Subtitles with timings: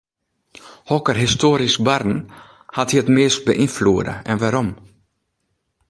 [0.91, 2.17] Hokker histoarysk barren
[2.77, 4.69] hat dy it meast beynfloede en wêrom?